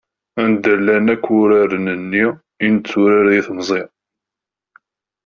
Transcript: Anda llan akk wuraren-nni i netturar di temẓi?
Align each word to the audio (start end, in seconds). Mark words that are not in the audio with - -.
Anda 0.43 0.73
llan 0.79 1.07
akk 1.13 1.25
wuraren-nni 1.31 2.25
i 2.65 2.67
netturar 2.73 3.25
di 3.31 3.41
temẓi? 3.45 3.81